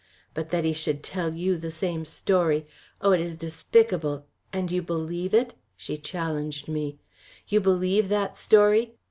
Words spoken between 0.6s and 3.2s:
he should tell you the same story. Oh!